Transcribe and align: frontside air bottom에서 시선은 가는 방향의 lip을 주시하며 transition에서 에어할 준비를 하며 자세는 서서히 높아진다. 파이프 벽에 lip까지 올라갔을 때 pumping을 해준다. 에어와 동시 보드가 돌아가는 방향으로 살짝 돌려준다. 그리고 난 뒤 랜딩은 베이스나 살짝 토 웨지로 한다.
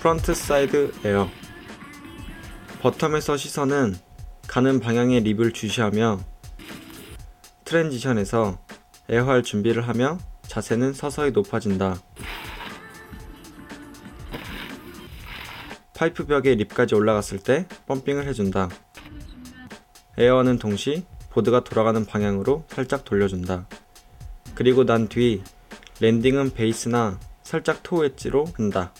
frontside 0.00 0.92
air 1.04 1.28
bottom에서 2.82 3.36
시선은 3.36 3.96
가는 4.46 4.78
방향의 4.80 5.20
lip을 5.22 5.52
주시하며 5.52 6.20
transition에서 7.64 8.58
에어할 9.08 9.42
준비를 9.42 9.88
하며 9.88 10.18
자세는 10.42 10.92
서서히 10.92 11.32
높아진다. 11.32 11.96
파이프 15.94 16.26
벽에 16.26 16.54
lip까지 16.54 16.94
올라갔을 16.94 17.38
때 17.38 17.66
pumping을 17.86 18.26
해준다. 18.28 18.68
에어와 20.18 20.58
동시 20.58 21.04
보드가 21.30 21.64
돌아가는 21.64 22.04
방향으로 22.04 22.64
살짝 22.68 23.04
돌려준다. 23.04 23.66
그리고 24.54 24.84
난 24.84 25.08
뒤 25.08 25.42
랜딩은 26.00 26.50
베이스나 26.50 27.18
살짝 27.42 27.82
토 27.82 27.98
웨지로 27.98 28.46
한다. 28.54 28.92